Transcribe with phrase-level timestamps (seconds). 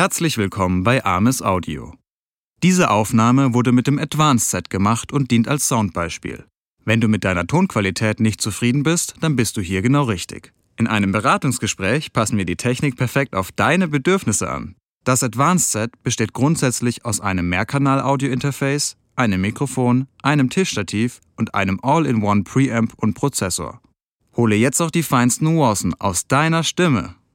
[0.00, 1.92] Herzlich willkommen bei Ames Audio.
[2.62, 6.46] Diese Aufnahme wurde mit dem Advanced Set gemacht und dient als Soundbeispiel.
[6.86, 10.54] Wenn du mit deiner Tonqualität nicht zufrieden bist, dann bist du hier genau richtig.
[10.78, 14.74] In einem Beratungsgespräch passen wir die Technik perfekt auf deine Bedürfnisse an.
[15.04, 22.44] Das Advanced Set besteht grundsätzlich aus einem Mehrkanal-Audio-Interface, einem Mikrofon, einem Tischstativ und einem All-in-One
[22.44, 23.82] Preamp und Prozessor.
[24.34, 27.16] Hole jetzt auch die feinsten Nuancen aus deiner Stimme